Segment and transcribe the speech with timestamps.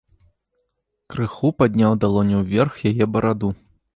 [1.15, 3.49] Крыху падняў далонню ўверх яе бараду.